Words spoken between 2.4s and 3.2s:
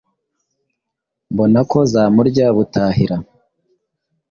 butahira